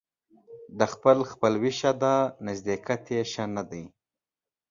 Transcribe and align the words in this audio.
د 0.79 0.81
خپل 0.93 1.17
خپلوي 1.31 1.71
ښه 1.79 1.91
ده، 2.01 2.15
نژدېکت 2.47 3.03
يې 3.13 3.21
ښه 3.31 3.45
نه 3.55 3.63
دى. 3.69 3.83